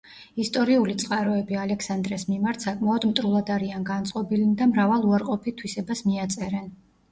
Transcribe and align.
ისტორიული 0.43 0.95
წყაროები 1.03 1.57
ალექსანდრეს 1.63 2.25
მიმართ 2.31 2.65
საკმაოდ 2.67 3.07
მტრულად 3.11 3.53
არიან 3.57 3.87
განწყობილნი 3.91 4.59
და 4.65 4.71
მრავალ 4.75 5.09
უარყოფით 5.13 5.63
თვისებას 5.63 6.05
მიაწერენ. 6.11 6.69